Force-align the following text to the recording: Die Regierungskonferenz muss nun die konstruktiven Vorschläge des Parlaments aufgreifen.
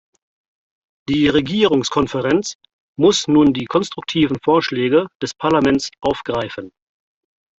Die 1.09 1.27
Regierungskonferenz 1.27 2.55
muss 2.95 3.27
nun 3.27 3.53
die 3.53 3.65
konstruktiven 3.65 4.39
Vorschläge 4.43 5.05
des 5.21 5.35
Parlaments 5.35 5.91
aufgreifen. 6.01 6.71